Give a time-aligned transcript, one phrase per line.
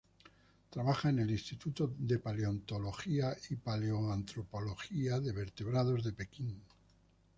[0.71, 6.59] Trabaja en el Instituto de Paleontología y Paleoantropología de Vertebrados de Pekín.